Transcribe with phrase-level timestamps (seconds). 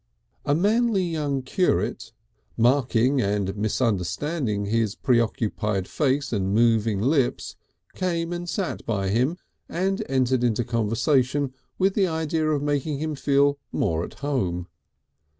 [0.45, 2.11] A manly young curate,
[2.57, 7.55] marking and misunderstanding his preoccupied face and moving lips,
[7.93, 9.37] came and sat by him
[9.69, 14.67] and entered into conversation with the idea of making him feel more at home.